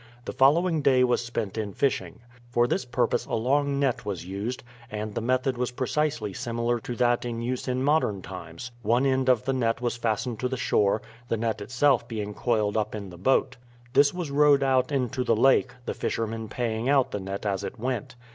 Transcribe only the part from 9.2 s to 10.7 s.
of the net was fastened to the